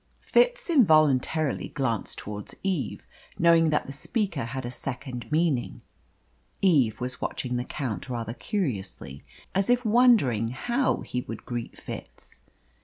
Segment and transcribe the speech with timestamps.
[0.21, 3.05] Fitz involuntarily glanced towards Eve,
[3.37, 5.81] knowing that the speaker had a second meaning.
[6.59, 9.21] Eve was watching the Count rather curiously,
[9.53, 12.41] as if wondering how he would greet Fitz.